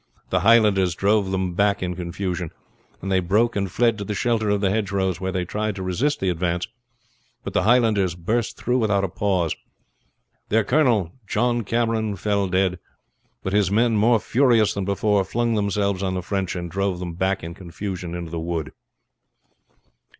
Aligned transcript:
The 0.31 0.39
Highlanders 0.39 0.95
drove 0.95 1.29
them 1.29 1.53
back 1.53 1.83
in 1.83 1.95
confusion, 1.95 2.49
and 3.03 3.11
they 3.11 3.19
broke 3.19 3.55
and 3.55 3.71
fled 3.71 3.99
to 3.99 4.03
the 4.03 4.15
shelter 4.15 4.49
of 4.49 4.59
the 4.59 4.71
hedgerows, 4.71 5.21
where 5.21 5.31
they 5.31 5.45
tried 5.45 5.75
to 5.75 5.83
resist 5.83 6.19
the 6.19 6.29
advance, 6.31 6.67
but 7.43 7.53
the 7.53 7.61
Highlanders 7.61 8.15
burst 8.15 8.57
through 8.57 8.79
without 8.79 9.03
a 9.03 9.07
pause. 9.07 9.55
Their 10.49 10.63
colonel, 10.63 11.11
John 11.27 11.63
Cameron, 11.63 12.15
fell 12.15 12.47
dead; 12.47 12.79
but 13.43 13.53
his 13.53 13.69
men, 13.69 13.95
more 13.95 14.19
furious 14.19 14.73
than 14.73 14.85
before, 14.85 15.23
flung 15.23 15.53
themselves 15.53 16.01
on 16.01 16.15
the 16.15 16.23
French, 16.23 16.55
and 16.55 16.71
drove 16.71 16.97
them 16.99 17.13
back 17.13 17.43
in 17.43 17.53
confusion 17.53 18.15
into 18.15 18.31
the 18.31 18.39
wood. 18.39 18.71